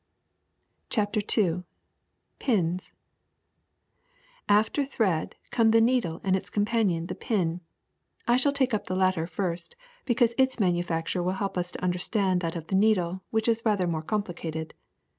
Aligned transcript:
''CHAPTER 0.89 1.21
n 1.43 1.63
PINS 2.39 2.91
a 4.49 4.53
A 4.55 4.63
pTER 4.63 4.89
thread, 4.89 5.35
come 5.51 5.69
the 5.69 5.79
needle 5.79 6.19
and 6.23 6.35
its 6.35 6.49
com 6.49 6.63
A 6.63 6.65
panion 6.65 7.05
the 7.07 7.13
pin. 7.13 7.61
I 8.27 8.35
shall 8.35 8.51
take 8.51 8.73
up 8.73 8.87
the 8.87 8.95
latter 8.95 9.27
first, 9.27 9.75
because 10.05 10.33
its 10.39 10.59
manufacture 10.59 11.21
will 11.21 11.33
help 11.33 11.55
us 11.55 11.69
to 11.73 11.83
understand 11.83 12.41
that 12.41 12.55
of 12.55 12.65
the 12.65 12.75
needle, 12.75 13.21
which 13.29 13.47
is 13.47 13.61
rather 13.63 13.85
more 13.85 14.01
complicated. 14.01 14.73